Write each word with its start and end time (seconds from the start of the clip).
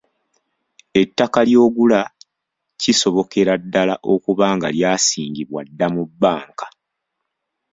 Ettaka 1.01 1.39
ly'ogula 1.49 2.01
kisobokera 2.81 3.53
ddala 3.63 3.95
okuba 4.13 4.45
nga 4.55 4.67
lyasingibwa 4.75 5.61
dda 5.67 5.87
mu 5.95 6.03
bbanka. 6.09 6.67